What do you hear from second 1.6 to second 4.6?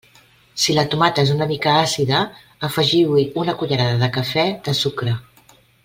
àcida, afegiu-hi una cullerada de cafè